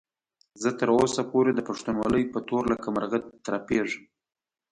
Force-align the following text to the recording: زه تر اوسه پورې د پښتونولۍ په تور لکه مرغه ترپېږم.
زه 0.61 0.69
تر 0.79 0.89
اوسه 0.97 1.21
پورې 1.31 1.51
د 1.53 1.59
پښتونولۍ 1.69 2.23
په 2.33 2.39
تور 2.47 2.63
لکه 2.71 2.87
مرغه 2.95 3.19
ترپېږم. 3.45 4.03